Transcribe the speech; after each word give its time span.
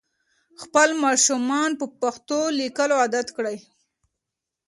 خپل 0.61 0.89
ماشومان 1.03 1.69
په 1.79 1.85
پښتو 2.01 2.39
لیکلو 2.59 2.95
عادت 3.01 3.27
کړئ. 3.37 3.57